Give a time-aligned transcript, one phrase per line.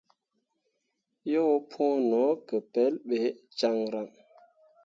[1.31, 3.19] Yo pũũ no ke pelɓe
[3.57, 4.07] caŋryaŋ.